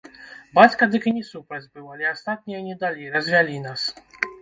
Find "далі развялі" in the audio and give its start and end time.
2.83-3.65